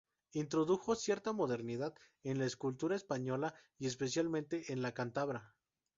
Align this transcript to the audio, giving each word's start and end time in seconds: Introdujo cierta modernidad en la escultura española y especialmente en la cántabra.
Introdujo 0.33 0.95
cierta 0.95 1.31
modernidad 1.31 1.93
en 2.23 2.39
la 2.39 2.45
escultura 2.45 2.95
española 2.95 3.53
y 3.77 3.85
especialmente 3.85 4.73
en 4.73 4.81
la 4.81 4.93
cántabra. 4.93 5.53